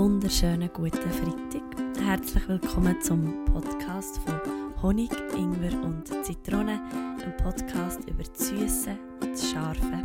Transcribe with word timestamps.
wunderschönen 0.00 0.70
guten 0.72 1.10
Freitag. 1.10 1.62
Herzlich 2.02 2.48
willkommen 2.48 2.96
zum 3.02 3.44
Podcast 3.44 4.18
von 4.24 4.40
Honig, 4.82 5.10
Ingwer 5.36 5.74
und 5.82 6.08
Zitrone. 6.24 6.80
Ein 7.22 7.36
Podcast 7.36 8.00
über 8.08 8.22
das 8.22 8.48
Süße, 8.48 8.96
das 9.20 9.50
Scharfe 9.50 10.02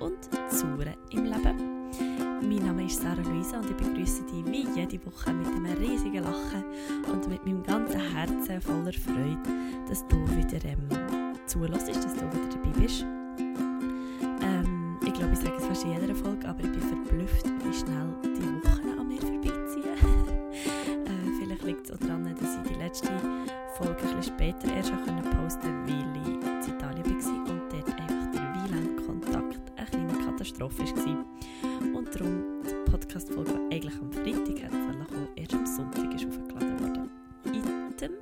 und 0.00 0.18
das 0.32 0.58
Saure 0.58 0.96
im 1.12 1.26
Leben. 1.26 1.90
Mein 2.42 2.66
Name 2.66 2.86
ist 2.86 3.00
Sarah 3.00 3.22
Luisa 3.22 3.60
und 3.60 3.70
ich 3.70 3.76
begrüße 3.76 4.24
dich 4.24 4.44
wie 4.46 4.66
jede 4.74 5.06
Woche 5.06 5.32
mit 5.32 5.46
einem 5.46 5.76
riesigen 5.78 6.24
Lachen 6.24 6.64
und 7.12 7.28
mit 7.28 7.46
meinem 7.46 7.62
ganzen 7.62 8.00
Herzen 8.00 8.60
voller 8.60 8.92
Freude, 8.92 9.38
dass 9.88 10.04
du 10.08 10.16
wieder 10.36 10.58
ähm, 10.64 10.88
zulässt, 11.46 11.86
dass 11.86 12.14
du 12.14 12.22
wieder 12.32 12.48
dabei 12.50 12.80
bist. 12.80 13.06
Ähm, 14.42 14.98
ich 15.06 15.12
glaube, 15.12 15.34
ich 15.34 15.38
sage 15.38 15.54
es 15.56 15.66
fast 15.66 15.84
in 15.84 15.92
jeder 15.92 16.16
Folge, 16.16 16.48
aber 16.48 16.64
ich 16.64 16.72
bin 16.72 16.80
verblüfft, 16.80 17.46
wie 17.46 17.72
schnell 17.72 18.08
die 18.24 18.66
Wochen 18.66 18.85
später 24.36 24.68
erst 24.74 24.90
posten 24.90 25.62
konnte, 25.62 25.92
weil 25.92 26.20
ich 26.20 26.28
in 26.28 26.74
Italien 26.74 27.24
war 27.24 27.50
und 27.50 27.62
dort 27.72 28.00
einfach 28.00 28.30
der 28.32 28.70
WLAN-Kontakt 28.70 29.72
eine 29.76 29.86
kleine 29.86 30.26
Katastrophe 30.26 30.82
war. 30.84 31.24
Und 31.94 32.14
darum 32.14 32.44
die 32.62 32.90
Podcast-Folge, 32.90 33.54
eigentlich 33.72 33.94
am 33.98 34.12
Freitag 34.12 34.70
kommen 34.70 35.28
erst 35.36 35.54
am 35.54 35.66
Sonntag 35.66 36.14
ist 36.14 36.26
aufgeladen 36.26 36.80
worden. 36.80 37.10
Item. 37.46 38.12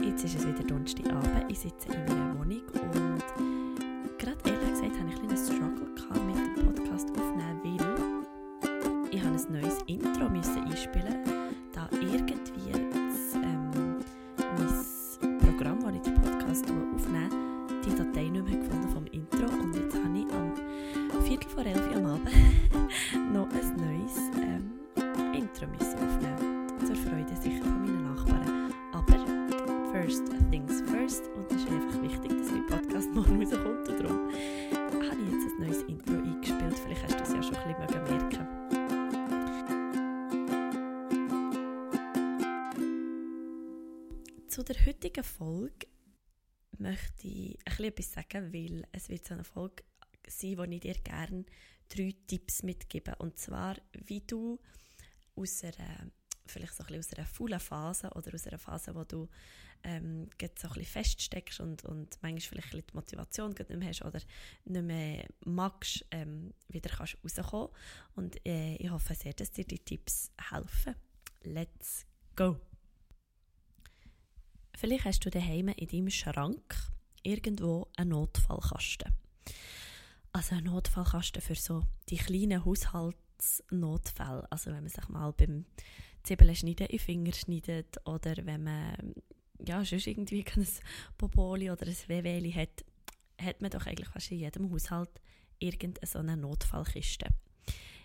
Jetzt 0.00 0.24
ist 0.24 0.36
es 0.36 0.46
wieder 0.46 0.62
Donnerstagabend. 0.62 1.44
Ich 1.48 1.58
sitze 1.58 1.88
in 1.88 2.04
meiner 2.04 2.38
Wohnung 2.38 2.62
und 2.74 4.18
gerade 4.18 4.38
ehrlich 4.44 4.70
gesagt 4.70 5.00
habe 5.00 5.10
ich 5.10 5.20
ein 5.20 5.28
bisschen 5.28 5.56
Struggle 5.56 5.94
gehabt 5.94 6.24
mit 6.24 6.36
dem 6.36 6.66
Podcast 6.66 7.10
aufnehmen, 7.10 7.60
weil 7.64 9.08
ich 9.10 9.24
ein 9.24 9.52
neues 9.52 9.78
Intro 9.86 10.26
einspielen 10.26 11.24
da 11.24 11.41
Viertel 21.32 21.48
vor 21.48 21.64
elf 21.64 21.96
am 21.96 22.04
Abend 22.04 22.28
noch 23.32 23.48
ein 23.48 23.76
neues 23.76 24.18
ähm, 24.36 24.70
Intro 25.32 25.66
müssen 25.66 25.94
aufnehmen. 25.94 26.68
Zur 26.84 26.94
Freude 26.94 27.34
sicher 27.40 27.62
von 27.64 27.80
meinen 27.80 28.04
Nachbarn. 28.04 28.70
Aber 28.92 29.16
first 29.92 30.26
things 30.50 30.82
first 30.82 31.30
und 31.34 31.50
es 31.50 31.62
ist 31.62 31.70
einfach 31.70 32.02
wichtig, 32.02 32.36
dass 32.36 32.50
mein 32.50 32.66
Podcast 32.66 33.10
morgen 33.14 33.42
rauskommt 33.42 33.88
und 33.88 33.98
darum 33.98 34.28
habe 34.28 35.22
ich 35.22 35.32
jetzt 35.32 35.46
ein 35.46 35.60
neues 35.60 35.82
Intro 35.84 36.12
eingespielt. 36.16 36.78
Vielleicht 36.78 37.02
hast 37.04 37.18
du 37.18 37.22
es 37.22 37.32
ja 37.32 37.42
schon 37.42 37.56
ein 37.56 37.76
bisschen 37.78 38.04
merken 38.04 38.48
Zu 44.48 44.62
der 44.64 44.76
heutigen 44.84 45.24
Folge 45.24 45.86
möchte 46.76 47.26
ich 47.26 47.58
ein 47.64 47.64
bisschen 47.64 47.84
etwas 47.86 48.12
sagen, 48.12 48.52
weil 48.52 48.86
es 48.92 49.08
wird 49.08 49.24
so 49.24 49.32
eine 49.32 49.44
Folge 49.44 49.82
sein, 50.26 50.58
wo 50.58 50.64
ich 50.64 50.80
dir 50.80 50.94
gerne 50.94 51.44
drei 51.88 52.14
Tipps 52.26 52.62
mitgebe. 52.62 53.14
Und 53.16 53.38
zwar, 53.38 53.76
wie 53.92 54.20
du 54.20 54.58
aus 55.36 55.64
einer, 55.64 56.10
vielleicht 56.46 56.74
so 56.74 56.84
ein 56.84 56.98
aus 56.98 57.12
einer 57.12 57.26
faulen 57.26 57.60
Phase 57.60 58.10
oder 58.10 58.34
aus 58.34 58.46
einer 58.46 58.58
Phase, 58.58 58.94
wo 58.94 59.04
du 59.04 59.28
ähm, 59.84 60.28
so 60.40 60.68
ein 60.68 60.74
bisschen 60.74 60.84
feststeckst 60.84 61.60
und, 61.60 61.84
und 61.84 62.18
manchmal 62.22 62.40
vielleicht 62.40 62.74
ein 62.74 62.82
die 62.88 62.94
Motivation 62.94 63.50
nicht 63.50 63.68
mehr 63.70 63.88
hast 63.88 64.02
oder 64.02 64.20
nicht 64.64 64.82
mehr 64.82 65.26
magst, 65.44 66.04
ähm, 66.10 66.54
wieder 66.68 66.90
kannst 66.90 67.18
rauskommen. 67.22 67.68
Und 68.14 68.44
äh, 68.46 68.76
ich 68.76 68.90
hoffe 68.90 69.14
sehr, 69.14 69.32
dass 69.32 69.50
dir 69.50 69.64
die 69.64 69.78
Tipps 69.78 70.30
helfen. 70.50 70.94
Let's 71.42 72.06
go! 72.36 72.60
Vielleicht 74.76 75.04
hast 75.04 75.24
du 75.24 75.30
daheim 75.30 75.68
in 75.68 75.88
deinem 75.88 76.10
Schrank 76.10 76.74
irgendwo 77.22 77.88
einen 77.96 78.10
Notfallkasten. 78.10 79.12
Also 80.32 80.54
ein 80.54 80.64
Notfallkasten 80.64 81.42
für 81.42 81.54
so 81.54 81.82
die 82.08 82.16
kleinen 82.16 82.64
Haushaltsnotfälle. 82.64 84.50
Also 84.50 84.70
wenn 84.70 84.82
man 84.82 84.88
sich 84.88 85.08
mal 85.08 85.32
beim 85.32 85.66
Zwiebeln 86.22 86.56
schneiden 86.56 86.86
in 86.86 86.98
Finger 86.98 87.32
schneidet 87.32 87.96
oder 88.06 88.34
wenn 88.46 88.62
man 88.62 89.14
ja, 89.66 89.84
sonst 89.84 90.06
irgendwie 90.06 90.44
ein 90.56 90.66
Popoli 91.18 91.70
oder 91.70 91.86
ein 91.86 91.96
Wehwehli 92.06 92.52
hat, 92.52 92.84
hat 93.40 93.60
man 93.60 93.70
doch 93.70 93.86
eigentlich 93.86 94.08
fast 94.08 94.30
in 94.30 94.38
jedem 94.38 94.72
Haushalt 94.72 95.20
irgendeine 95.58 96.06
so 96.06 96.18
eine 96.18 96.36
Notfallkiste. 96.36 97.28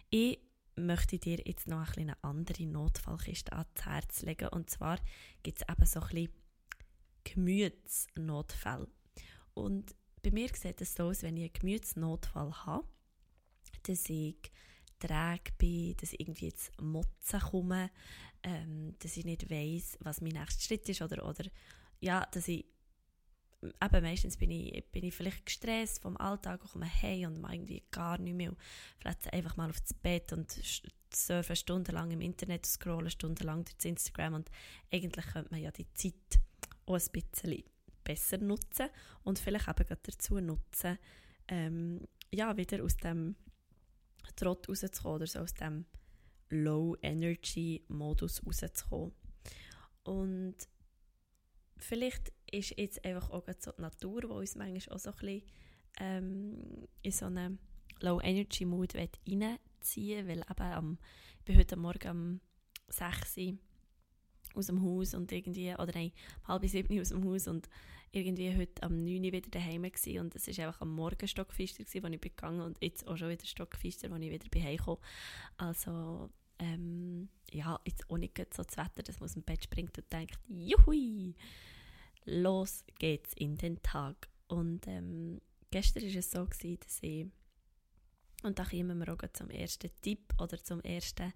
Ich 0.09 0.39
möchte 0.75 1.17
dir 1.17 1.39
jetzt 1.45 1.67
noch 1.67 1.95
ein 1.95 2.09
eine 2.09 2.23
andere 2.23 2.65
Notfallkiste 2.65 3.53
ans 3.53 3.85
Herz 3.85 4.21
legen. 4.21 4.49
Und 4.49 4.69
zwar 4.69 4.99
gibt 5.43 5.61
es 5.61 5.67
eben 5.67 5.85
so 5.85 6.01
ein 6.01 6.07
bisschen 6.07 6.33
Gemütsnotfälle. 7.23 8.87
Und 9.53 9.95
bei 10.27 10.33
mir 10.33 10.49
sieht 10.53 10.81
es 10.81 10.93
so 10.93 11.03
aus, 11.03 11.23
wenn 11.23 11.37
ich 11.37 11.43
einen 11.43 11.53
Gemütsnotfall 11.53 12.51
habe, 12.65 12.85
dass 13.83 14.09
ich 14.09 14.35
träge 14.99 15.53
bin, 15.57 15.95
dass 15.97 16.11
ich 16.11 16.19
irgendwie 16.19 16.47
jetzt 16.47 16.81
Motzen 16.81 17.39
komme, 17.39 17.91
ähm, 18.43 18.93
dass 18.99 19.15
ich 19.15 19.23
nicht 19.23 19.49
weiss, 19.49 19.97
was 20.01 20.19
mein 20.19 20.33
nächster 20.33 20.61
Schritt 20.61 20.89
ist 20.89 21.01
oder, 21.01 21.25
oder 21.25 21.45
ja, 22.01 22.25
dass 22.31 22.49
ich 22.49 22.65
eben 23.61 24.03
meistens 24.03 24.35
bin 24.35 24.51
ich, 24.51 24.83
bin 24.91 25.05
ich 25.05 25.15
vielleicht 25.15 25.45
gestresst 25.45 26.01
vom 26.01 26.17
Alltag 26.17 26.61
und 26.61 26.71
komme 26.71 26.85
hey 26.85 27.25
und 27.25 27.39
mache 27.39 27.55
irgendwie 27.55 27.83
gar 27.89 28.17
nicht 28.17 28.35
mehr. 28.35 28.53
Vielleicht 28.99 29.31
einfach 29.31 29.55
mal 29.55 29.69
aufs 29.69 29.93
Bett 29.93 30.33
und 30.33 30.51
surfen 31.13 31.55
stundenlang 31.55 32.11
im 32.11 32.19
Internet 32.19 32.65
und 32.65 32.71
scrollen 32.71 33.11
stundenlang 33.11 33.63
durch 33.63 33.85
Instagram 33.85 34.33
und 34.33 34.51
eigentlich 34.91 35.25
könnte 35.27 35.51
man 35.51 35.61
ja 35.61 35.71
die 35.71 35.91
Zeit 35.93 36.41
auch 36.85 36.95
ein 36.95 37.11
bisschen 37.13 37.63
besser 38.07 38.37
nutzen 38.37 38.89
und 39.23 39.37
vielleicht 39.37 39.67
eben 39.67 39.85
gerade 39.85 40.01
dazu 40.03 40.39
nutzen, 40.39 40.97
ähm, 41.49 42.07
ja, 42.31 42.55
wieder 42.55 42.83
aus 42.83 42.95
dem 42.97 43.35
Trott 44.35 44.69
rauszukommen 44.69 45.15
oder 45.15 45.27
so 45.27 45.39
aus 45.39 45.53
dem 45.53 45.85
Low-Energy-Modus 46.49 48.45
rauszukommen. 48.45 49.13
Und 50.03 50.55
vielleicht 51.77 52.31
ist 52.49 52.77
jetzt 52.77 53.03
einfach 53.03 53.29
auch 53.29 53.43
so 53.59 53.71
die 53.71 53.81
Natur, 53.81 54.21
die 54.21 54.27
uns 54.27 54.55
manchmal 54.55 54.95
auch 54.95 54.99
so 54.99 55.09
ein 55.09 55.17
bisschen 55.17 55.43
ähm, 55.99 56.87
in 57.01 57.11
so 57.11 57.25
einen 57.25 57.59
Low-Energy-Mood 57.99 58.95
reinziehen 58.95 60.27
weil 60.27 60.39
eben 60.39 60.61
am, 60.61 60.97
ich 61.39 61.45
bin 61.45 61.57
heute 61.57 61.75
Morgen 61.75 62.09
um 62.09 62.41
6 62.89 63.37
Uhr 63.37 63.57
aus 64.53 64.67
dem 64.67 64.81
Haus 64.81 65.13
und 65.13 65.31
irgendwie, 65.31 65.73
oder 65.73 65.91
nein, 65.93 66.11
um 66.41 66.47
halb 66.47 66.67
sieben 66.67 66.99
aus 66.99 67.09
dem 67.09 67.23
Haus 67.23 67.47
und 67.47 67.69
irgendwie 68.11 68.55
heute 68.55 68.83
am 68.83 68.97
9 68.97 69.17
Uhr 69.17 69.31
wieder 69.31 69.49
daheim 69.49 69.83
gewesen 69.83 70.19
und 70.19 70.35
es 70.35 70.47
war 70.47 70.67
einfach 70.67 70.81
am 70.81 70.95
Morgen 70.95 71.27
stockfister, 71.27 71.83
gewesen, 71.83 72.05
als 72.05 72.15
ich 72.15 72.21
gegangen 72.21 72.61
und 72.61 72.77
jetzt 72.81 73.07
auch 73.07 73.17
schon 73.17 73.29
wieder 73.29 73.45
stockfister, 73.45 74.11
als 74.11 74.23
ich 74.23 74.31
wieder 74.31 74.49
bin 74.49 74.63
heimgekommen. 74.63 75.01
Also, 75.57 76.29
ähm, 76.59 77.29
ja, 77.51 77.79
jetzt 77.85 78.09
auch 78.09 78.17
nicht 78.17 78.37
so 78.53 78.63
das 78.63 78.77
Wetter, 78.77 79.03
dass 79.03 79.19
man 79.19 79.25
aus 79.25 79.33
dem 79.33 79.43
Bett 79.43 79.63
springt 79.63 79.97
und 79.97 80.11
denkt, 80.11 80.39
juhui, 80.47 81.35
los 82.25 82.83
geht's 82.99 83.33
in 83.33 83.57
den 83.57 83.81
Tag. 83.81 84.29
Und 84.47 84.87
ähm, 84.87 85.41
gestern 85.71 86.03
war 86.03 86.15
es 86.15 86.31
so, 86.31 86.45
gewesen, 86.45 86.79
dass 86.79 86.99
ich, 87.01 87.27
und 88.43 88.59
da 88.59 88.63
kommen 88.63 88.99
wir 88.99 89.13
auch 89.13 89.33
zum 89.33 89.49
ersten 89.49 89.89
Tipp 90.01 90.33
oder 90.39 90.63
zum 90.63 90.81
ersten, 90.81 91.33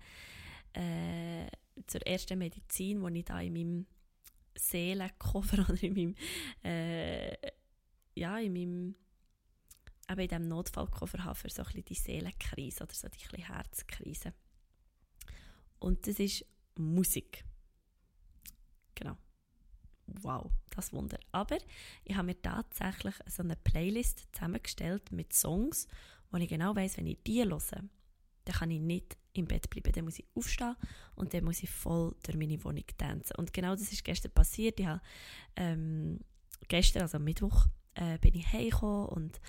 äh, 0.73 1.47
zur 1.87 2.05
ersten 2.05 2.39
Medizin, 2.39 3.05
die 3.05 3.19
ich 3.19 3.25
da 3.25 3.39
in 3.41 3.53
meinem 3.53 3.85
Seelenkoffer 4.55 5.65
oder 5.69 5.81
in 5.83 5.93
meinem, 5.93 6.15
äh, 6.63 7.35
ja, 8.15 8.37
in 8.39 8.53
meinem, 8.53 8.95
eben 10.09 10.21
in 10.21 10.27
diesem 10.27 10.47
Notfallkoffer 10.47 11.23
habe 11.23 11.35
für 11.35 11.49
so 11.49 11.61
ein 11.61 11.65
bisschen 11.65 11.85
die 11.85 11.95
Seelenkrise 11.95 12.83
oder 12.83 12.93
so 12.93 13.07
die 13.09 13.43
Herzkrise. 13.43 14.33
Und 15.79 16.05
das 16.07 16.19
ist 16.19 16.45
Musik. 16.77 17.43
Genau. 18.95 19.17
Wow, 20.05 20.51
das 20.69 20.93
Wunder. 20.93 21.17
Aber 21.31 21.57
ich 22.03 22.15
habe 22.15 22.27
mir 22.27 22.41
tatsächlich 22.41 23.15
so 23.27 23.43
eine 23.43 23.55
Playlist 23.55 24.27
zusammengestellt 24.33 25.11
mit 25.11 25.33
Songs, 25.33 25.87
wo 26.29 26.37
ich 26.37 26.49
genau 26.49 26.75
weiß, 26.75 26.97
wenn 26.97 27.07
ich 27.07 27.23
die 27.23 27.43
höre, 27.43 27.59
dann 28.45 28.55
kann 28.55 28.71
ich 28.71 28.79
nicht 28.79 29.17
im 29.33 29.45
Bett 29.45 29.69
bleiben. 29.69 29.91
Dann 29.91 30.05
muss 30.05 30.19
ich 30.19 30.25
aufstehen 30.35 30.75
und 31.15 31.33
dann 31.33 31.43
muss 31.43 31.63
ich 31.63 31.69
voll 31.69 32.15
durch 32.23 32.37
meine 32.37 32.63
Wohnung 32.63 32.83
tanzen. 32.97 33.35
Und 33.37 33.53
genau 33.53 33.71
das 33.71 33.91
ist 33.91 34.03
gestern 34.03 34.31
passiert. 34.31 34.79
Ich 34.79 34.85
habe 34.85 35.01
ähm, 35.55 36.19
gestern, 36.67 37.03
also 37.03 37.19
Mittwoch, 37.19 37.67
äh, 37.95 38.17
bin 38.19 38.35
ich 38.35 38.51
heimgekommen 38.51 39.07
und 39.07 39.39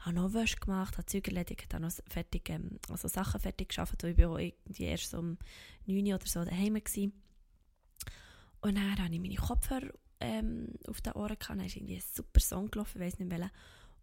habe 0.00 0.16
noch 0.16 0.32
Wäsche 0.32 0.56
gemacht, 0.56 0.96
habe 0.96 1.06
Zeug 1.06 1.28
erledigt, 1.28 1.72
habe 1.72 1.84
noch 1.84 1.92
fertig, 2.08 2.48
ähm, 2.48 2.78
also 2.88 3.08
Sachen 3.08 3.40
fertig 3.40 3.68
geschafft. 3.68 4.02
Ich 4.04 4.18
war 4.18 4.38
irgendwie 4.38 4.84
erst 4.84 5.14
um 5.14 5.38
9 5.86 6.06
Uhr 6.06 6.14
oder 6.14 6.26
so 6.26 6.44
daheim. 6.44 6.74
Gewesen. 6.74 7.12
Und 8.62 8.76
dann 8.76 8.98
habe 8.98 9.14
ich 9.14 9.20
meine 9.20 9.34
Kopfhörer 9.36 9.90
ähm, 10.20 10.68
auf 10.86 11.00
den 11.00 11.12
Ohren 11.14 11.38
gehabt. 11.38 11.58
Dann 11.58 11.66
ist 11.66 11.76
irgendwie 11.76 11.96
ein 11.96 12.02
super 12.14 12.40
Song 12.40 12.70
gelaufen, 12.70 13.00
ich 13.00 13.06
weiß 13.06 13.18
nicht 13.18 13.30
welchen. 13.30 13.50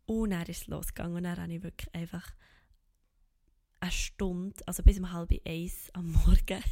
Und 0.06 0.30
dann 0.32 0.44
ist 0.44 0.62
es 0.62 0.68
losgegangen 0.68 1.18
und 1.18 1.24
dann 1.24 1.38
habe 1.38 1.54
ich 1.54 1.64
wirklich 1.64 1.94
einfach 1.94 2.32
eine 3.80 3.92
Stunde, 3.92 4.56
also 4.66 4.84
bis 4.84 5.00
um 5.00 5.12
halb 5.12 5.32
eins 5.46 5.90
am 5.94 6.12
Morgen, 6.26 6.64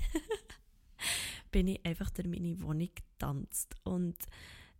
bin 1.51 1.67
ich 1.67 1.85
einfach 1.85 2.09
durch 2.09 2.27
meine 2.27 2.59
Wohnung 2.61 2.89
getanzt. 2.93 3.75
Und 3.83 4.17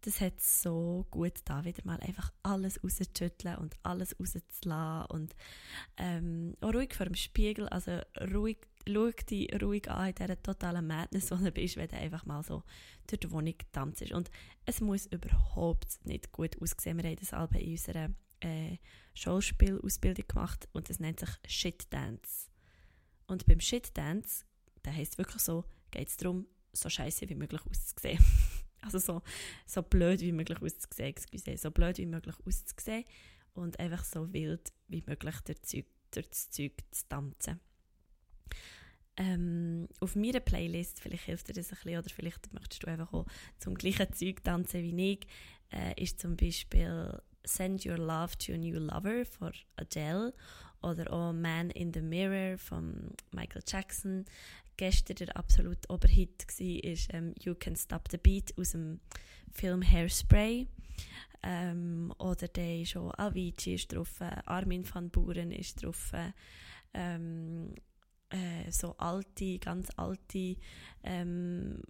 das 0.06 0.22
hat 0.22 0.40
so 0.40 1.08
gut 1.10 1.34
da 1.46 1.66
wieder 1.66 1.82
mal 1.84 2.00
einfach 2.00 2.32
alles 2.44 2.84
rauszuschütteln 2.84 3.58
und 3.58 3.76
alles 3.82 4.16
rauszulassen 4.20 5.10
und 5.10 5.36
ähm, 5.98 6.56
auch 6.62 6.74
ruhig 6.74 6.94
vor 6.94 7.08
dem 7.08 7.16
Spiegel, 7.16 7.68
also 7.70 8.00
ruhig, 8.32 8.58
schau 8.88 9.10
dich 9.10 9.50
ruhig 9.62 9.90
an 9.90 10.10
in 10.10 10.16
dieser 10.16 10.42
totalen 10.42 10.86
Madness, 10.86 11.32
wo 11.32 11.36
du 11.36 11.52
bist, 11.52 11.78
wenn 11.78 11.88
du 11.88 11.98
einfach 11.98 12.24
mal 12.26 12.44
so 12.44 12.62
durch 13.08 13.22
die 13.22 13.32
Wohnung 13.32 13.56
tanzt. 13.72 14.12
Und 14.12 14.30
es 14.66 14.80
muss 14.80 15.08
überhaupt 15.08 16.06
nicht 16.06 16.32
gut 16.32 16.62
aussehen. 16.62 16.98
Wir 16.98 17.10
haben 17.10 17.16
das 17.16 17.34
Album 17.34 17.60
in 17.60 17.72
unserer 17.72 18.10
äh, 18.40 18.78
Schauspielausbildung 19.14 20.28
gemacht 20.28 20.68
und 20.74 20.90
das 20.90 21.00
nennt 21.00 21.20
sich 21.20 21.30
Shit 21.48 21.92
Dance. 21.92 22.50
Und 23.28 23.46
beim 23.46 23.60
Shit 23.60 23.98
Dance, 23.98 24.46
da 24.84 24.92
heisst 24.92 25.18
wirklich 25.18 25.42
so, 25.42 25.66
geht 25.92 26.08
es 26.08 26.18
darum, 26.18 26.48
so 26.74 26.90
scheiße 26.90 27.30
wie 27.30 27.36
möglich 27.36 27.62
auszusehen. 27.66 28.24
also 28.82 29.00
so, 29.00 29.22
so 29.66 29.82
blöd 29.82 30.22
wie 30.22 30.32
möglich 30.32 30.62
auszusehen, 30.62 31.10
excuse, 31.10 31.58
so 31.58 31.72
blöd 31.72 31.98
wie 31.98 32.06
möglich 32.06 32.36
auszusehen 32.46 33.06
und 33.54 33.80
einfach 33.80 34.04
so 34.04 34.32
wild 34.34 34.74
wie 34.88 35.04
möglich 35.08 35.36
durch 35.46 36.30
das 36.30 36.50
Zeug 36.52 36.74
zu 36.92 37.08
tanzen. 37.08 37.60
Ähm, 39.18 39.88
auf 40.02 40.16
meiner 40.16 40.42
Playlist, 40.42 41.00
vielleicht 41.00 41.24
hilft 41.24 41.48
dir 41.48 41.54
das 41.54 41.72
ein 41.72 41.78
bisschen, 41.78 42.00
oder 42.00 42.10
vielleicht 42.10 42.54
möchtest 42.54 42.84
du 42.84 42.88
einfach 42.88 43.14
auch 43.14 43.26
zum 43.60 43.76
gleichen 43.76 44.12
Zeug 44.12 44.44
tanzen 44.44 44.84
wie 44.84 45.14
ich, 45.14 45.28
äh, 45.72 46.02
ist 46.02 46.20
zum 46.20 46.36
Beispiel 46.36 47.18
Send 47.46 47.86
Your 47.86 47.98
Love 47.98 48.38
to 48.40 48.54
a 48.54 48.58
New 48.58 48.80
Lover 48.80 49.26
von 49.26 49.54
Adele 49.78 50.34
oder 50.82 51.12
auch 51.12 51.34
Man 51.34 51.70
in 51.72 51.94
the 51.94 52.02
Mirror 52.02 52.58
von 52.58 53.12
Michael 53.32 53.64
Jackson. 53.66 54.26
Gestern 54.78 55.16
der 55.16 55.36
absolute 55.38 55.90
Oberhit 55.90 56.46
war 56.48 56.84
ist 56.84 57.14
ähm, 57.14 57.34
You 57.42 57.56
Can 57.56 57.76
Stop 57.76 58.10
the 58.12 58.18
Beat 58.18 58.54
aus 58.58 58.72
dem 58.72 59.00
Film 59.52 59.82
Hairspray. 59.82 60.68
Ähm, 61.44 62.14
oder 62.18 62.48
der 62.48 62.82
ist 62.82 62.98
auch 62.98 63.14
Avicii 63.18 63.76
ist 63.76 63.94
drauf, 63.94 64.20
äh, 64.20 64.36
Armin 64.46 64.84
van 64.92 65.10
Buren 65.10 65.52
ist 65.52 65.84
drauf. 65.84 66.12
Äh, 66.14 66.32
ähm, 66.94 67.74
äh, 68.30 68.72
so 68.72 68.96
alte, 68.98 69.60
ganz 69.60 69.90
alte 69.98 70.58
ähm, 71.04 71.82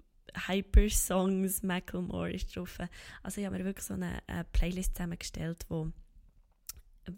Hyper-Songs, 0.47 1.63
Macklemore 1.63 2.31
ist 2.31 2.55
drauf. 2.55 2.77
Also 3.23 3.41
ich 3.41 3.47
habe 3.47 3.57
mir 3.57 3.65
wirklich 3.65 3.85
so 3.85 3.93
eine, 3.93 4.21
eine 4.27 4.43
Playlist 4.45 4.95
zusammengestellt, 4.95 5.65
wo, 5.69 5.91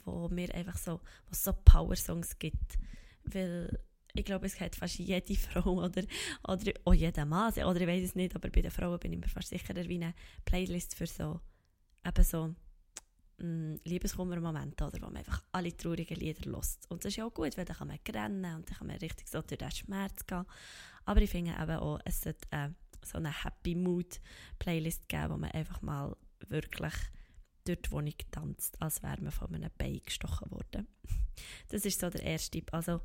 wo 0.03 0.29
mir 0.29 0.53
einfach 0.53 0.77
so, 0.77 1.01
so 1.31 1.53
Power-Songs 1.53 2.37
gibt. 2.39 2.77
Weil 3.23 3.79
ich 4.13 4.25
glaube, 4.25 4.45
es 4.45 4.59
hat 4.59 4.75
fast 4.75 4.99
jede 4.99 5.35
Frau 5.35 5.83
oder, 5.83 6.03
oder 6.47 6.71
auch 6.85 6.93
jeder 6.93 7.25
Mann, 7.25 7.53
oder 7.53 7.81
ich 7.81 7.87
weiß 7.87 8.03
es 8.03 8.15
nicht, 8.15 8.35
aber 8.35 8.49
bei 8.49 8.61
den 8.61 8.71
Frauen 8.71 8.99
bin 8.99 9.13
ich 9.13 9.19
mir 9.19 9.27
fast 9.27 9.49
sicher, 9.49 9.75
wie 9.75 9.95
eine 9.95 10.13
Playlist 10.45 10.95
für 10.95 11.07
so, 11.07 11.39
eben 12.05 12.23
so 12.23 12.55
mm, 13.37 13.75
Liebeskummermomente, 13.83 14.85
oder, 14.85 15.01
wo 15.01 15.05
man 15.05 15.17
einfach 15.17 15.43
alle 15.51 15.75
traurigen 15.75 16.17
Lieder 16.17 16.49
lost. 16.49 16.89
Und 16.89 17.03
das 17.03 17.11
ist 17.11 17.17
ja 17.17 17.25
auch 17.25 17.33
gut, 17.33 17.57
weil 17.57 17.65
dann 17.65 17.77
kann 17.77 17.87
man 17.87 17.99
rennen 18.07 18.55
und 18.55 18.69
dann 18.69 18.77
kann 18.77 18.87
man 18.87 18.97
richtig 18.97 19.27
so 19.27 19.41
durch 19.41 19.57
den 19.57 19.71
Schmerz 19.71 20.25
gehen. 20.25 20.45
Aber 21.05 21.21
ich 21.21 21.29
finde 21.29 21.51
eben 21.51 21.77
auch, 21.77 21.99
es 22.03 22.21
sollte 22.21 22.47
äh, 22.51 22.69
so 23.07 23.17
eine 23.17 23.43
Happy 23.43 23.75
Mood 23.75 24.19
Playlist 24.59 25.07
geben, 25.09 25.31
wo 25.31 25.37
man 25.37 25.51
einfach 25.51 25.81
mal 25.81 26.15
wirklich 26.47 26.93
durch 27.63 27.81
die 27.81 27.91
Wohnung 27.91 28.13
tanzt, 28.31 28.81
als 28.81 29.03
wäre 29.03 29.21
man 29.21 29.31
von 29.31 29.53
einem 29.53 29.71
Bein 29.77 30.01
gestochen 30.03 30.51
worden. 30.51 30.87
Das 31.67 31.85
ist 31.85 31.99
so 31.99 32.09
der 32.09 32.23
erste 32.23 32.49
Tipp. 32.49 32.73
Also 32.73 32.99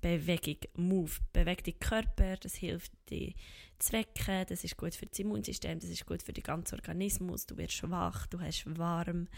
Bewegung, 0.00 0.58
Move, 0.76 1.10
beweg 1.32 1.64
deinen 1.64 1.80
Körper, 1.80 2.36
das 2.36 2.54
hilft 2.54 2.92
dir 3.08 3.32
zu 3.78 3.92
wecken, 3.92 4.44
das 4.48 4.62
ist 4.62 4.76
gut 4.76 4.94
für 4.94 5.06
das 5.06 5.18
Immunsystem, 5.18 5.78
das 5.78 5.90
ist 5.90 6.06
gut 6.06 6.22
für 6.22 6.32
den 6.32 6.44
ganzen 6.44 6.74
Organismus, 6.74 7.46
du 7.46 7.56
wirst 7.56 7.88
wach, 7.90 8.26
du 8.26 8.40
hast 8.40 8.64
warm. 8.78 9.28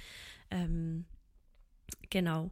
Ähm, 0.50 1.06
genau. 2.08 2.50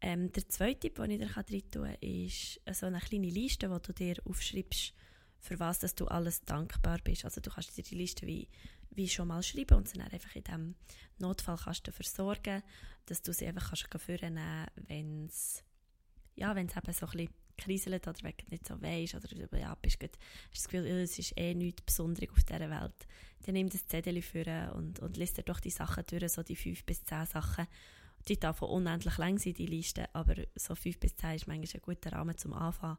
Ähm, 0.00 0.32
der 0.32 0.48
zweite 0.48 0.80
Tipp, 0.80 0.96
den 0.96 1.10
ich 1.10 1.18
dir 1.18 1.36
rein 1.36 1.70
tun 1.70 1.84
kann, 1.84 1.94
ist 2.00 2.60
so 2.72 2.86
eine 2.86 3.00
kleine 3.00 3.28
Liste, 3.30 3.70
wo 3.70 3.78
du 3.78 3.92
dir 3.92 4.16
aufschreibst, 4.24 4.94
für 5.42 5.58
was 5.58 5.80
dass 5.80 5.94
du 5.94 6.06
alles 6.06 6.44
dankbar 6.44 6.98
bist. 7.04 7.24
Also 7.24 7.40
du 7.40 7.50
kannst 7.50 7.76
dir 7.76 7.82
die 7.82 7.96
Liste 7.96 8.26
wie, 8.26 8.48
wie 8.90 9.08
schon 9.08 9.28
mal 9.28 9.42
schreiben 9.42 9.76
und 9.76 9.94
dann 9.94 10.08
einfach 10.08 10.34
in 10.36 10.44
diesem 10.44 10.74
Notfall 11.18 11.58
kannst 11.62 11.86
du 11.86 11.92
versorgen, 11.92 12.62
dass 13.06 13.22
du 13.22 13.32
sie 13.32 13.46
einfach 13.46 13.68
kannst 13.68 14.02
vornehmen 14.02 14.66
wenn 14.88 15.26
es 15.26 15.64
ja, 16.34 16.56
eben 16.56 16.68
so 16.68 16.76
ein 16.76 16.82
bisschen 16.82 17.28
kriselt 17.58 18.08
oder 18.08 18.18
wenn 18.22 18.34
du 18.36 18.44
nicht 18.50 18.66
so 18.66 18.80
weisst 18.80 19.14
oder 19.14 19.58
ja, 19.58 19.74
bist 19.74 20.00
gut, 20.00 20.16
hast 20.50 20.56
das 20.56 20.68
Gefühl, 20.68 20.86
es 20.86 21.18
ist 21.18 21.36
eh 21.36 21.54
nichts 21.54 21.82
Besonderes 21.82 22.30
auf 22.30 22.44
dieser 22.44 22.70
Welt, 22.70 23.06
dann 23.44 23.54
nimm 23.54 23.68
das 23.68 23.86
Zettel 23.86 24.22
für 24.22 24.72
und, 24.74 25.00
und 25.00 25.16
liest 25.16 25.36
dir 25.38 25.42
doch 25.42 25.60
die 25.60 25.70
Sachen 25.70 26.04
durch, 26.06 26.32
so 26.32 26.42
die 26.42 26.56
fünf 26.56 26.84
bis 26.84 27.04
zehn 27.04 27.26
Sachen. 27.26 27.66
Die 28.28 28.38
davon 28.38 28.70
unendlich 28.70 29.18
lang 29.18 29.38
sind, 29.38 29.58
die 29.58 29.66
Liste, 29.66 30.08
aber 30.14 30.36
so 30.54 30.76
fünf 30.76 31.00
bis 31.00 31.16
zehn 31.16 31.34
ist 31.34 31.48
manchmal 31.48 31.68
ein 31.74 31.82
guter 31.82 32.12
Rahmen 32.12 32.38
zum 32.38 32.52
Anfang, 32.52 32.96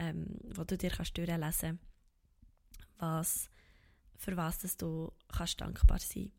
ähm, 0.00 0.26
wo 0.56 0.64
du 0.64 0.76
dir 0.76 0.90
kannst 0.90 1.16
durchlesen 1.16 1.78
kannst, 2.98 3.50
für 4.16 4.36
was 4.36 4.58
dass 4.58 4.76
du 4.76 5.12
kannst 5.28 5.60
dankbar 5.60 5.98
sein 5.98 6.32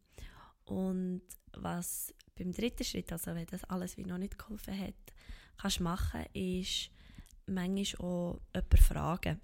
Und 0.65 1.21
was 1.53 2.13
beim 2.35 2.51
dritten 2.51 2.83
Schritt, 2.83 3.11
also 3.11 3.35
wenn 3.35 3.45
das 3.45 3.63
alles 3.65 3.97
wie 3.97 4.05
noch 4.05 4.17
nicht 4.17 4.37
geholfen 4.37 4.77
hat, 4.77 4.95
kannst 5.57 5.79
machen, 5.79 6.25
ist 6.33 6.89
manchmal 7.45 8.09
auch 8.09 8.41
jemanden 8.53 8.77
fragen. 8.77 9.41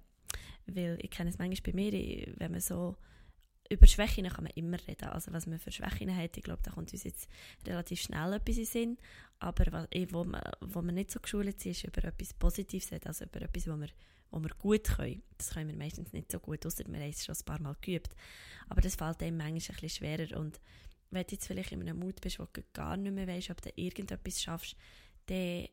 Weil 0.66 0.98
ich 1.00 1.10
kenne 1.10 1.30
es 1.30 1.38
manchmal 1.38 1.72
bei 1.72 1.72
mir, 1.72 1.92
wenn 2.36 2.52
man 2.52 2.60
so 2.60 2.96
über 3.70 3.86
Schwächen 3.86 4.28
kann 4.28 4.44
man 4.44 4.52
immer 4.54 4.78
reden. 4.86 5.08
Also 5.08 5.32
was 5.32 5.46
man 5.46 5.58
für 5.58 5.72
Schwächen 5.72 6.14
hat, 6.14 6.36
ich 6.36 6.42
glaube, 6.42 6.62
da 6.62 6.70
kommt 6.70 6.92
uns 6.92 7.04
jetzt 7.04 7.28
relativ 7.66 8.00
schnell 8.00 8.32
etwas 8.32 8.56
in 8.56 8.64
Sinn. 8.64 8.98
Aber 9.38 9.64
was, 9.70 9.88
eh, 9.90 10.06
wo, 10.10 10.24
man, 10.24 10.40
wo 10.60 10.82
man 10.82 10.94
nicht 10.94 11.10
so 11.10 11.20
geschult 11.20 11.54
ist, 11.64 11.66
ist 11.66 11.84
über 11.84 12.04
etwas 12.04 12.34
Positives 12.34 12.90
reden, 12.90 13.08
also 13.08 13.24
über 13.24 13.42
etwas, 13.42 13.68
wo 13.68 13.76
wir, 13.76 13.88
wo 14.30 14.40
wir 14.40 14.50
gut 14.58 14.84
können. 14.84 15.22
Das 15.36 15.50
können 15.50 15.68
wir 15.68 15.76
meistens 15.76 16.12
nicht 16.12 16.32
so 16.32 16.40
gut, 16.40 16.64
außer 16.64 16.84
wir 16.86 17.00
haben 17.00 17.10
es 17.10 17.24
schon 17.24 17.34
ein 17.34 17.44
paar 17.44 17.60
Mal 17.60 17.76
geübt. 17.80 18.14
Aber 18.68 18.80
das 18.80 18.96
fällt 18.96 19.22
einem 19.22 19.36
manchmal 19.36 19.52
ein 19.76 19.80
bisschen 19.80 19.88
schwerer. 19.90 20.38
Und 20.38 20.60
wenn 21.10 21.26
du 21.26 21.32
jetzt 21.32 21.46
vielleicht 21.46 21.72
in 21.72 21.80
einem 21.82 21.98
Mut 21.98 22.20
bist, 22.20 22.38
wo 22.38 22.46
du 22.52 22.62
gar 22.72 22.96
nicht 22.96 23.14
mehr 23.14 23.26
weißt, 23.26 23.50
ob 23.50 23.60
du 23.60 23.70
irgendetwas 23.76 24.42
schaffst, 24.42 24.76
dann 25.26 25.68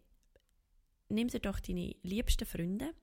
nimm 1.09 1.27
dir 1.29 1.39
doch 1.39 1.59
deine 1.59 1.95
liebsten 2.03 2.45
Freunde 2.45 2.93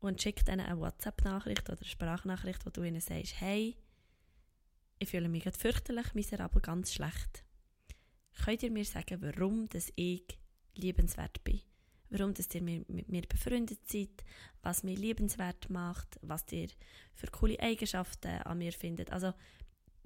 und 0.00 0.22
schick 0.22 0.46
ihnen 0.48 0.60
eine 0.60 0.80
WhatsApp-Nachricht 0.80 1.68
oder 1.68 1.78
eine 1.78 1.88
Sprachnachricht, 1.88 2.64
wo 2.64 2.70
du 2.70 2.82
ihnen 2.82 3.00
sagst, 3.00 3.40
hey, 3.40 3.76
ich 4.98 5.08
fühle 5.08 5.28
mich 5.28 5.44
gerade 5.44 5.58
fürchterlich, 5.58 6.14
miserabel, 6.14 6.60
ganz 6.60 6.92
schlecht. 6.92 7.44
Könnt 8.44 8.62
ihr 8.62 8.70
mir 8.70 8.84
sagen, 8.84 9.20
warum 9.20 9.68
dass 9.68 9.92
ich 9.96 10.38
liebenswert 10.74 11.42
bin? 11.44 11.60
Warum 12.10 12.32
dass 12.34 12.54
ihr 12.54 12.62
mit 12.62 13.08
mir 13.08 13.22
befreundet 13.22 13.80
seid? 13.86 14.24
Was 14.62 14.82
mich 14.82 14.98
liebenswert 14.98 15.68
macht? 15.70 16.18
Was 16.22 16.44
ihr 16.52 16.68
für 17.14 17.26
coole 17.28 17.60
Eigenschaften 17.60 18.28
an 18.42 18.58
mir 18.58 18.72
findet? 18.72 19.12
Also, 19.12 19.34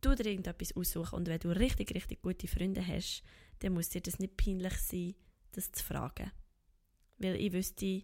du 0.00 0.14
dir 0.14 0.26
irgendetwas 0.26 0.74
aussuchen 0.74 1.16
und 1.16 1.28
wenn 1.28 1.38
du 1.38 1.50
richtig, 1.50 1.94
richtig 1.94 2.22
gute 2.22 2.48
Freunde 2.48 2.84
hast, 2.86 3.22
dann 3.60 3.74
muss 3.74 3.90
dir 3.90 4.00
das 4.00 4.18
nicht 4.18 4.36
peinlich 4.36 4.74
sein, 4.78 5.14
das 5.52 5.70
zu 5.70 5.84
fragen. 5.84 6.32
Weil 7.18 7.36
ich 7.36 7.52
wüsste, 7.52 8.02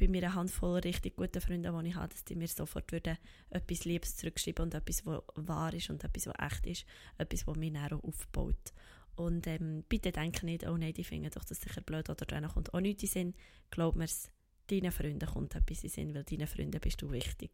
bei 0.00 0.08
mir 0.08 0.24
eine 0.24 0.34
Handvoll 0.34 0.80
richtig 0.80 1.16
guten 1.16 1.40
Freunde, 1.40 1.70
die 1.70 1.88
ich 1.88 1.94
habe, 1.94 2.08
dass 2.08 2.24
die 2.24 2.34
mir 2.34 2.48
sofort 2.48 2.90
würden 2.90 3.18
etwas 3.50 3.84
Liebes 3.84 4.16
zurückschreiben 4.16 4.64
und 4.64 4.74
etwas, 4.74 5.04
was 5.04 5.22
wahr 5.34 5.74
ist 5.74 5.90
und 5.90 6.02
etwas, 6.02 6.26
was 6.26 6.52
echt 6.52 6.66
ist, 6.66 6.86
etwas, 7.18 7.46
was 7.46 7.56
mich 7.56 7.76
auch 7.76 8.02
aufbaut. 8.02 8.72
Und 9.16 9.46
ähm, 9.46 9.84
bitte 9.88 10.12
denke 10.12 10.46
nicht, 10.46 10.66
oh 10.66 10.76
nein, 10.78 10.94
die 10.94 11.04
finden 11.04 11.30
doch 11.30 11.44
das 11.44 11.60
sicher 11.60 11.82
blöd 11.82 12.08
oder 12.08 12.24
dann 12.24 12.48
kommt 12.48 12.72
auch 12.72 12.80
nichts 12.80 13.02
in 13.02 13.08
Sinn. 13.08 13.34
Glaub 13.70 13.94
mir 13.94 14.06
deinen 14.68 14.92
Freunden 14.92 15.28
kommt 15.28 15.54
etwas 15.54 15.84
in 15.84 15.90
Sinn, 15.90 16.14
weil 16.14 16.24
deinen 16.24 16.46
Freunden 16.46 16.80
bist 16.80 17.02
du 17.02 17.10
wichtig. 17.10 17.50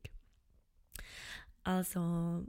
Also, 1.64 2.46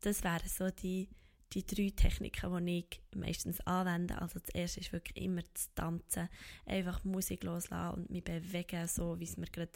das 0.00 0.22
wären 0.22 0.48
so 0.48 0.70
die 0.70 1.08
die 1.54 1.64
drei 1.64 1.90
Techniken, 1.94 2.66
die 2.66 2.86
ich 2.90 3.00
meistens 3.16 3.60
anwende. 3.62 4.20
Also 4.20 4.38
das 4.38 4.54
erste 4.54 4.80
ist 4.80 4.92
wirklich 4.92 5.16
immer 5.16 5.42
zu 5.54 5.68
tanzen, 5.74 6.28
einfach 6.66 7.04
Musik 7.04 7.44
loslassen 7.44 8.00
und 8.00 8.10
mich 8.10 8.24
bewegen, 8.24 8.86
so 8.86 9.18
wie 9.18 9.24
es 9.24 9.36
mir 9.36 9.46
gerade 9.46 9.72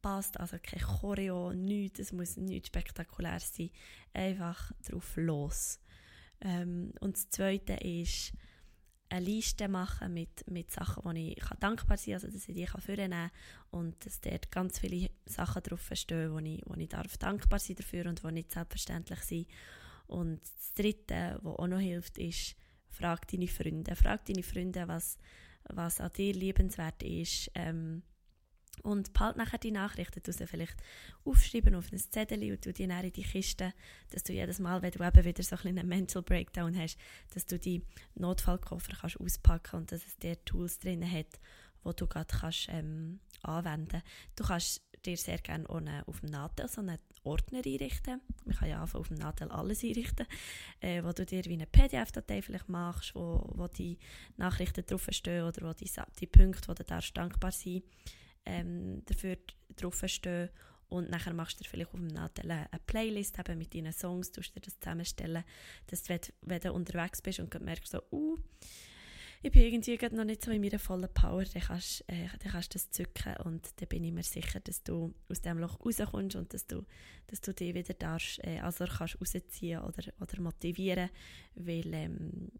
passt. 0.00 0.40
Also 0.40 0.56
kein 0.62 0.80
Choreo, 0.80 1.52
nichts, 1.52 2.00
es 2.00 2.12
muss 2.12 2.36
nichts 2.36 2.68
spektakulär 2.68 3.40
sein. 3.40 3.70
Einfach 4.14 4.72
drauf 4.88 5.16
los. 5.16 5.78
Ähm, 6.40 6.92
und 7.00 7.16
das 7.16 7.28
zweite 7.28 7.74
ist, 7.74 8.32
eine 9.10 9.24
Liste 9.24 9.68
machen 9.68 10.14
mit, 10.14 10.48
mit 10.48 10.70
Sachen, 10.70 11.04
wo 11.04 11.10
ich 11.10 11.42
dankbar 11.58 11.96
sein 11.96 12.14
kann, 12.14 12.22
also 12.22 12.28
dass 12.28 12.48
ich 12.48 12.54
die 12.54 12.64
kann 12.64 12.80
vornehmen 12.80 13.10
kann 13.10 13.80
und 13.80 14.06
dass 14.06 14.20
dort 14.20 14.50
ganz 14.52 14.78
viele 14.78 15.10
Sachen 15.26 15.62
drauf 15.62 15.90
stehen, 15.92 16.32
wo 16.32 16.38
ich, 16.38 16.62
wo 16.64 16.74
ich 16.74 16.88
darf 16.88 17.18
dankbar 17.18 17.58
sein 17.58 17.76
dafür 17.76 18.06
und 18.06 18.22
die 18.22 18.32
nicht 18.32 18.52
selbstverständlich 18.52 19.20
sind. 19.20 19.48
Und 20.10 20.40
das 20.42 20.74
Dritte, 20.74 21.38
was 21.42 21.58
auch 21.58 21.66
noch 21.66 21.78
hilft, 21.78 22.18
ist, 22.18 22.56
frag 22.88 23.26
deine 23.28 23.48
Freunde. 23.48 23.94
Frag 23.96 24.24
deine 24.26 24.42
Freunde, 24.42 24.88
was, 24.88 25.18
was 25.64 26.00
an 26.00 26.10
dir 26.16 26.34
liebenswert 26.34 27.02
ist. 27.02 27.50
Ähm, 27.54 28.02
Und 28.82 29.12
behalte 29.12 29.38
nachher 29.38 29.58
die 29.58 29.72
Nachrichten, 29.72 30.22
sie 30.24 30.46
vielleicht 30.46 30.76
aufschreiben 31.24 31.74
auf 31.74 31.92
ein 31.92 31.98
Zettel 31.98 32.50
und 32.50 32.64
du 32.64 32.72
die 32.72 32.86
dann 32.86 33.04
in 33.04 33.12
die 33.12 33.22
Kiste, 33.22 33.74
dass 34.10 34.22
du 34.22 34.32
jedes 34.32 34.58
Mal, 34.58 34.80
wenn 34.80 34.92
du 34.92 35.04
eben 35.04 35.24
wieder 35.24 35.42
so 35.42 35.56
ein 35.56 35.78
einen 35.78 35.88
Mental 35.88 36.22
Breakdown 36.22 36.74
hast, 36.78 36.96
dass 37.34 37.44
du 37.44 37.58
die 37.58 37.82
Notfallkoffer 38.14 38.94
kannst 38.98 39.20
auspacken 39.20 39.80
und 39.80 39.92
dass 39.92 40.06
es 40.06 40.16
dir 40.16 40.42
Tools 40.44 40.78
drin 40.78 41.04
hat, 41.04 41.38
wo 41.82 41.92
du 41.92 42.06
gerade 42.06 42.34
kannst, 42.34 42.68
ähm, 42.70 43.20
anwenden 43.42 44.02
Du 44.34 44.44
kannst 44.44 44.82
dir 45.02 45.16
sehr 45.16 45.38
gerne 45.38 45.68
eine, 45.70 46.06
auf 46.06 46.20
dem 46.20 46.30
Nadel 46.30 46.68
so 46.68 46.80
einen 46.80 46.98
Ordner 47.24 47.60
einrichten. 47.64 48.20
Man 48.44 48.56
kann 48.56 48.68
ja 48.68 48.82
auf 48.82 49.08
dem 49.08 49.16
Nadel 49.16 49.50
alles 49.50 49.84
einrichten, 49.84 50.26
äh, 50.80 51.02
wo 51.02 51.12
du 51.12 51.26
dir 51.26 51.44
wie 51.44 51.54
eine 51.54 51.66
PDF-Datei 51.66 52.42
vielleicht 52.42 52.68
machst, 52.68 53.14
wo, 53.14 53.50
wo 53.54 53.68
die 53.68 53.98
Nachrichten 54.36 54.84
draufstehen 54.86 55.44
oder 55.44 55.68
wo 55.68 55.72
die, 55.72 55.90
die 56.20 56.26
Punkte, 56.26 56.74
die 56.74 56.84
dir 56.84 57.00
dankbar 57.14 57.52
sind, 57.52 57.84
ähm, 58.44 59.02
dafür 59.06 59.36
draufstehen. 59.76 60.50
Und 60.88 61.08
nachher 61.08 61.32
machst 61.32 61.60
du 61.60 61.62
dir 61.62 61.70
vielleicht 61.70 61.94
auf 61.94 62.00
dem 62.00 62.08
Nadel 62.08 62.50
eine 62.50 62.68
Playlist 62.86 63.38
eben 63.38 63.58
mit 63.58 63.74
deinen 63.74 63.92
Songs, 63.92 64.32
tust 64.32 64.56
dir 64.56 64.60
das 64.60 64.78
zusammenstellen, 64.80 65.44
dass 65.86 66.02
du, 66.02 66.18
wenn 66.42 66.60
du 66.60 66.72
unterwegs 66.72 67.22
bist 67.22 67.38
und 67.38 67.60
merkst 67.60 67.92
so, 67.92 68.02
uh, 68.10 68.36
ich 69.42 69.50
bin 69.52 69.62
irgendwie 69.62 70.14
noch 70.14 70.24
nicht 70.24 70.44
so 70.44 70.50
in 70.50 70.60
meiner 70.60 70.78
vollen 70.78 71.08
Power, 71.14 71.44
dann 71.44 71.62
kannst, 71.62 72.04
äh, 72.08 72.28
dann 72.42 72.52
kannst 72.52 72.74
du 72.74 72.78
das 72.78 72.90
zücken 72.90 73.36
und 73.44 73.68
dann 73.76 73.88
bin 73.88 74.04
ich 74.04 74.12
mir 74.12 74.22
sicher, 74.22 74.60
dass 74.60 74.82
du 74.82 75.14
aus 75.30 75.40
dem 75.40 75.58
Loch 75.58 75.80
rauskommst 75.84 76.36
und 76.36 76.52
dass 76.52 76.66
du, 76.66 76.84
dass 77.26 77.40
du 77.40 77.54
dich 77.54 77.74
wieder 77.74 77.94
darfst, 77.94 78.38
äh, 78.44 78.60
also 78.60 78.84
kannst 78.84 79.18
rausziehen 79.20 79.80
oder, 79.82 80.12
oder 80.20 80.40
motivieren, 80.42 81.08
weil 81.54 81.94
ähm, 81.94 82.52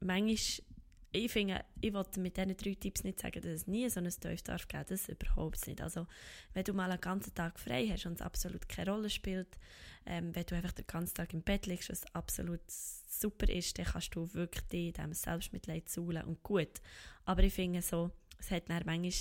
manchmal 0.00 0.64
ich 1.12 1.30
finde, 1.30 1.64
ich 1.80 1.92
wollte 1.92 2.20
mit 2.20 2.36
diesen 2.36 2.56
drei 2.56 2.74
Tipps 2.74 3.04
nicht 3.04 3.20
sagen, 3.20 3.40
dass 3.40 3.50
es 3.50 3.66
nie 3.66 3.88
so 3.88 4.00
ein 4.00 4.08
Tiefdarf 4.08 4.68
geben 4.68 4.84
das 4.88 5.08
überhaupt 5.08 5.66
nicht. 5.66 5.80
Also, 5.80 6.06
wenn 6.52 6.64
du 6.64 6.72
mal 6.72 6.90
einen 6.90 7.00
ganzen 7.00 7.34
Tag 7.34 7.58
frei 7.58 7.88
hast 7.88 8.06
und 8.06 8.14
es 8.14 8.20
absolut 8.20 8.68
keine 8.68 8.90
Rolle 8.90 9.10
spielt, 9.10 9.58
ähm, 10.04 10.34
wenn 10.34 10.44
du 10.44 10.54
einfach 10.56 10.72
den 10.72 10.86
ganzen 10.86 11.14
Tag 11.14 11.32
im 11.32 11.42
Bett 11.42 11.66
liegst, 11.66 11.90
was 11.90 12.04
absolut 12.14 12.60
super 12.68 13.48
ist, 13.48 13.78
dann 13.78 13.86
kannst 13.86 14.14
du 14.14 14.32
wirklich 14.34 14.64
dich 14.66 14.92
diesem 14.92 15.12
Selbstmitleid 15.12 15.88
zuhlen 15.88 16.24
und 16.24 16.42
gut. 16.42 16.80
Aber 17.24 17.42
ich 17.42 17.54
finde 17.54 17.82
so, 17.82 18.10
es 18.38 18.50
hat 18.50 18.68
dann 18.68 18.82
manchmal 18.84 19.12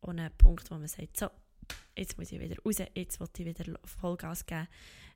auch 0.00 0.08
einen 0.08 0.30
Punkt, 0.38 0.70
wo 0.70 0.76
man 0.76 0.88
sagt, 0.88 1.16
so, 1.16 1.28
jetzt 1.96 2.16
muss 2.16 2.32
ich 2.32 2.40
wieder 2.40 2.56
raus, 2.64 2.78
jetzt 2.94 3.20
will 3.20 3.28
ich 3.38 3.44
wieder 3.44 3.78
Vollgas 3.84 4.46
geben 4.46 4.68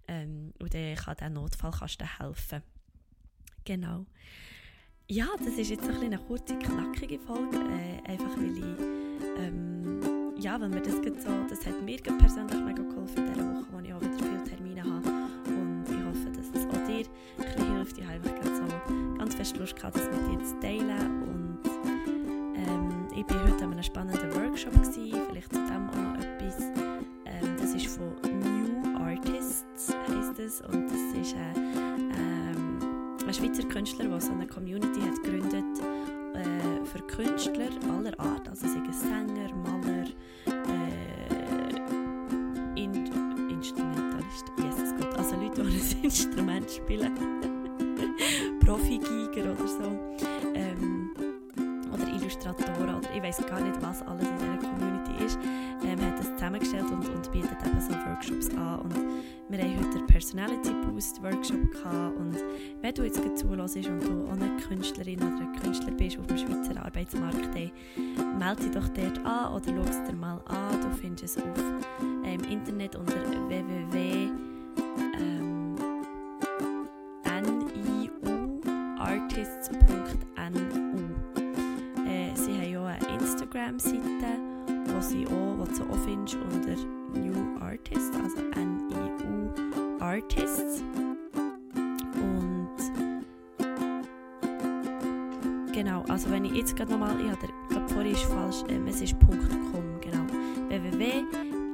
ähm, 0.08 0.52
und 0.58 0.74
dann 0.74 0.96
kann 0.96 1.16
dieser 1.16 1.30
Notfall 1.30 1.72
kannst 1.72 2.00
du 2.00 2.18
helfen. 2.18 2.62
Genau 3.64 4.06
ja, 5.08 5.26
das 5.38 5.58
ist 5.58 5.70
jetzt 5.70 5.88
ein 5.88 5.96
eine 5.96 6.18
kurze, 6.18 6.56
knackige 6.58 7.18
Folge, 7.18 7.56
äh, 7.56 8.10
einfach 8.10 8.36
weil 8.36 8.56
ich, 8.56 8.64
ähm, 9.38 10.32
ja, 10.38 10.60
weil 10.60 10.68
mir 10.68 10.80
das 10.80 10.94
so, 10.94 11.30
das 11.48 11.66
hat 11.66 11.82
mir 11.82 11.98
persönlich 11.98 12.60
mega 12.64 12.82
geholfen 12.82 13.26
in 13.26 13.32
dieser 13.34 13.54
Woche, 13.54 13.66
wo 13.72 13.78
ich 13.80 13.92
auch 13.92 14.00
wieder 14.00 14.18
viele 14.18 14.44
Termine 14.44 14.82
habe 14.82 15.08
und 15.46 15.84
ich 15.88 16.04
hoffe, 16.04 16.30
dass 16.30 16.46
es 16.54 16.66
auch 16.66 16.86
dir 16.86 17.06
ein 17.38 17.44
bisschen 17.44 17.76
hilft. 17.76 17.98
Ich 17.98 18.04
habe 18.04 18.14
einfach 18.14 18.44
so 18.44 19.18
ganz 19.18 19.34
fest 19.34 19.56
Lust 19.58 19.76
gehabt, 19.76 19.96
das 19.96 20.08
mit 20.08 20.40
dir 20.40 20.44
zu 20.44 20.60
teilen 20.60 21.22
und 21.22 21.58
ähm, 22.56 23.08
ich 23.14 23.28
war 23.34 23.42
heute 23.44 23.64
an 23.64 23.72
einem 23.72 23.82
spannenden 23.82 24.34
Workshop, 24.34 24.72
gewesen, 24.72 25.12
vielleicht 25.28 25.52
zu 25.52 25.58
dem 25.58 25.88
auch 25.90 25.96
noch 25.96 26.24
etwas. 26.24 26.62
Ähm, 27.26 27.56
das 27.58 27.74
ist 27.74 27.86
von 27.86 28.12
New 28.40 28.98
Artists, 28.98 29.94
heisst 30.08 30.38
es, 30.38 30.60
und 30.62 30.86
das 30.90 31.20
ist 31.20 31.34
äh, 31.34 31.61
ein 33.32 33.34
Schweizer 33.34 33.66
Künstler, 33.66 34.08
der 34.08 34.20
so 34.20 34.32
eine 34.32 34.46
Community 34.46 35.00
hat 35.00 35.22
gegründet 35.22 35.64
äh, 36.34 36.84
für 36.84 37.00
Künstler 37.06 37.70
aller 37.88 38.18
Art, 38.20 38.46
also 38.46 38.66
sagen 38.66 38.92
Sänger, 38.92 39.54
Maler, 39.54 40.06
äh, 40.46 41.70
In 42.78 42.92
Instrumentalist, 43.48 44.44
Jesus 44.58 44.94
Gott, 45.00 45.16
also 45.16 45.36
Leute, 45.36 45.62
die 45.62 45.96
ein 45.98 46.02
Instrument 46.04 46.70
spielen, 46.70 47.12
Profi-Giger 48.60 49.52
oder 49.52 49.66
so, 49.66 50.16
ähm, 50.54 51.01
Illustratoren 52.32 52.94
oder 52.94 53.14
ich 53.14 53.22
weiß 53.22 53.46
gar 53.46 53.60
nicht, 53.60 53.80
was 53.82 54.02
alles 54.02 54.26
in 54.26 54.38
dieser 54.38 54.68
Community 54.68 55.24
ist, 55.24 55.38
ähm, 55.84 56.00
hat 56.00 56.18
das 56.18 56.32
zusammengestellt 56.34 56.90
und, 56.90 57.08
und 57.08 57.32
bietet 57.32 57.56
eben 57.64 57.80
so 57.80 57.92
Workshops 57.92 58.48
an. 58.56 58.80
Und 58.80 58.94
wir 59.48 59.58
haben 59.58 59.78
heute 59.78 59.98
den 59.98 60.06
Personality 60.06 60.70
Boost 60.86 61.22
Workshop 61.22 61.70
gehabt. 61.70 62.16
Und 62.16 62.36
wenn 62.80 62.94
du 62.94 63.02
jetzt 63.04 63.16
zuhörst 63.38 63.76
und 63.76 64.02
du 64.02 64.26
auch 64.26 64.32
eine 64.32 64.56
Künstlerin 64.66 65.18
oder 65.18 65.42
ein 65.42 65.60
Künstler 65.60 65.92
bist 65.92 66.18
auf 66.18 66.26
dem 66.26 66.38
Schweizer 66.38 66.82
Arbeitsmarkt, 66.84 67.54
dann 67.54 68.38
melde 68.38 68.62
dich 68.62 68.72
doch 68.72 68.88
dort 68.88 69.26
an 69.26 69.52
oder 69.54 69.66
schau 69.66 69.90
es 69.90 70.08
dir 70.08 70.16
mal 70.16 70.40
an. 70.46 70.80
Du 70.80 70.96
findest 70.96 71.36
es 71.36 71.42
auf 71.42 71.58
ähm, 72.24 72.40
Internet 72.50 72.96
unter 72.96 73.14
www 73.48 74.51
Instagram-Seite, 83.84 84.38
wo 84.86 85.00
sie 85.00 85.26
auch, 85.26 85.58
wo 85.58 85.64
du 85.64 85.92
auch 85.92 85.98
findest 86.04 86.36
unter 86.36 86.76
New 87.18 87.58
Artist, 87.60 88.12
also 88.22 88.38
N-I-U 88.54 90.02
Artists. 90.02 90.82
Und 92.14 92.70
genau, 95.72 96.04
also 96.08 96.30
wenn 96.30 96.44
ich 96.44 96.52
jetzt 96.52 96.76
gerade 96.76 96.92
nochmal, 96.92 97.18
ich 97.20 97.30
habe 97.30 97.48
gerade 97.68 98.10
ist 98.10 98.24
falsch, 98.24 98.64
ähm, 98.68 98.86
es 98.86 99.00
ist 99.00 99.14
.com, 99.20 100.00
genau. 100.00 100.26
www 100.68 101.24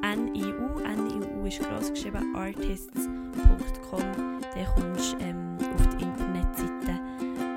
NIU, 0.01 0.81
NIU 0.81 1.47
ist 1.47 1.61
groß 1.61 1.91
geschrieben, 1.91 2.35
artists.com, 2.35 4.01
dann 4.55 4.67
kommst 4.75 5.13
du 5.13 5.19
ähm, 5.19 5.59
auf 5.75 5.87
die 5.89 6.05
Internetseite, 6.05 7.01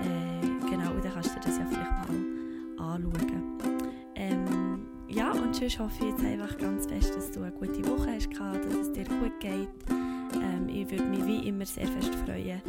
äh, 0.01 0.69
genau, 0.69 0.91
und 0.91 1.05
dann 1.05 1.13
kannst 1.13 1.29
du 1.29 1.39
dir 1.39 1.45
das 1.45 1.57
ja 1.59 1.65
vielleicht 1.69 1.91
mal 1.91 2.93
anschauen. 2.95 3.80
Ja, 5.13 5.31
und 5.31 5.53
sonst 5.53 5.77
hoffe 5.77 6.05
ich 6.05 6.11
jetzt 6.11 6.23
einfach 6.23 6.57
ganz 6.57 6.87
fest, 6.87 7.13
dass 7.13 7.31
du 7.31 7.41
eine 7.41 7.51
gute 7.51 7.85
Woche 7.85 8.13
hast, 8.13 8.29
dass 8.31 8.87
es 8.87 8.93
dir 8.93 9.03
gut 9.03 9.37
geht. 9.41 9.67
Ähm, 9.89 10.69
ich 10.69 10.89
würde 10.89 11.03
mich 11.03 11.25
wie 11.25 11.49
immer 11.49 11.65
sehr 11.65 11.85
fest 11.87 12.15
freuen, 12.25 12.61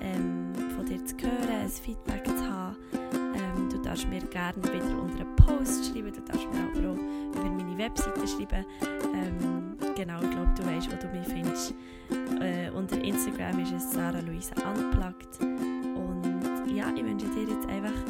ähm, 0.00 0.52
von 0.76 0.86
dir 0.86 1.04
zu 1.04 1.16
hören, 1.16 1.62
ein 1.62 1.68
Feedback 1.68 2.24
zu 2.24 2.48
haben. 2.48 2.76
Ähm, 3.12 3.68
du 3.68 3.78
darfst 3.78 4.08
mir 4.08 4.20
gerne 4.20 4.62
wieder 4.62 5.02
unter 5.02 5.22
einen 5.22 5.36
Post 5.36 5.86
schreiben, 5.86 6.12
du 6.12 6.20
darfst 6.20 6.46
mir 6.52 6.60
aber 6.60 6.92
auch 6.92 7.40
über 7.40 7.50
meine 7.50 7.76
Webseite 7.76 8.28
schreiben. 8.28 8.64
Ähm, 9.12 9.76
genau, 9.96 10.22
ich 10.22 10.30
glaube, 10.30 10.54
du 10.56 10.66
weißt, 10.66 10.88
wo 10.92 10.96
du 10.96 11.08
mich 11.18 11.26
findest. 11.26 11.74
Äh, 12.40 12.70
unter 12.70 13.02
Instagram 13.02 13.58
ist 13.58 13.72
es 13.72 13.92
Sarah 13.92 14.20
Luisa 14.20 14.54
Unplugged. 14.70 15.40
Und 15.40 16.76
ja, 16.76 16.92
ich 16.94 17.04
wünsche 17.04 17.26
dir 17.26 17.42
jetzt 17.42 17.68
einfach 17.68 18.07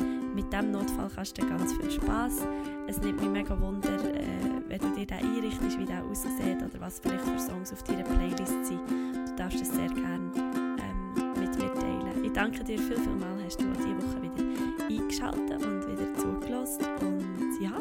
diesem 0.58 0.72
Notfall 0.72 1.08
kannst 1.14 1.38
du 1.38 1.46
ganz 1.46 1.72
viel 1.74 1.90
Spaß. 1.90 2.46
Es 2.86 3.00
nimmt 3.00 3.20
mich 3.20 3.30
mega 3.30 3.58
Wunder, 3.60 3.88
äh, 3.88 4.24
wenn 4.66 4.80
du 4.80 4.94
dir 4.94 5.06
den 5.06 5.18
einrichtest, 5.18 5.78
wie 5.78 5.84
der 5.84 6.04
aussieht 6.04 6.56
oder 6.56 6.80
was 6.80 6.98
vielleicht 6.98 7.24
für 7.24 7.38
Songs 7.38 7.72
auf 7.72 7.82
deiner 7.84 8.02
Playlist 8.02 8.66
sind. 8.66 8.80
Du 8.90 9.34
darfst 9.36 9.60
es 9.60 9.70
sehr 9.70 9.88
gerne 9.88 10.30
ähm, 10.36 11.12
mit 11.38 11.56
mir 11.58 11.72
teilen. 11.74 12.24
Ich 12.24 12.32
danke 12.32 12.64
dir 12.64 12.78
viel, 12.78 12.96
viel 12.96 13.14
mal, 13.16 13.38
hast 13.44 13.60
du 13.60 13.66
diese 13.66 13.96
Woche 13.96 14.22
wieder 14.22 14.44
eingeschaltet 14.88 15.64
und 15.64 15.86
wieder 15.86 16.14
zugelassen. 16.14 16.84
Und 17.00 17.60
ja, 17.60 17.72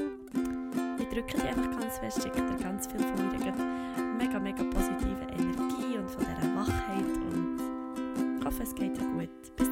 ich 1.00 1.07
drücke 1.07 1.38
dir 1.38 1.50
einfach 1.50 1.79
ganz 1.79 1.98
fest, 2.00 2.22
schicke 2.22 2.41
dir 2.41 2.63
ganz 2.63 2.88
viel 2.88 3.00
von 3.00 3.15
meiner 3.15 3.55
mega, 4.17 4.39
mega 4.39 4.63
positiven 4.63 5.29
Energie 5.29 5.98
und 5.98 6.10
von 6.10 6.25
dieser 6.25 6.55
Wachheit 6.55 7.17
und 7.31 7.57
ich 8.39 8.46
hoffe, 8.46 8.63
es 8.63 8.75
geht 8.75 8.96
dir 8.98 9.05
gut. 9.05 9.29
Bis 9.55 9.66